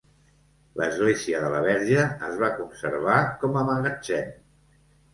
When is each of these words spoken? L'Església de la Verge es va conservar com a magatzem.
L'Església 0.79 1.43
de 1.43 1.51
la 1.57 1.61
Verge 1.69 2.07
es 2.31 2.41
va 2.47 2.51
conservar 2.59 3.23
com 3.45 3.63
a 3.63 3.67
magatzem. 3.71 4.37